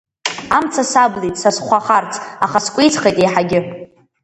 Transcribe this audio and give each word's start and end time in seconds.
Амца 0.57 0.83
саблит 0.91 1.35
са 1.41 1.51
схәахарц, 1.55 2.13
аха 2.45 2.59
скәицхеит 2.65 3.17
еиҳагьы. 3.19 3.59